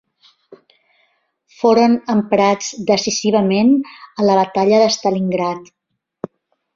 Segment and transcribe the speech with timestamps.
[1.57, 3.69] Foren emprats decisivament
[4.23, 5.71] a la batalla de Stalingrad.